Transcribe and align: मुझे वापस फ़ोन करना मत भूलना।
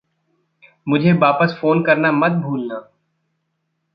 मुझे 0.87 1.13
वापस 1.13 1.57
फ़ोन 1.61 1.83
करना 1.83 2.11
मत 2.11 2.31
भूलना। 2.31 2.79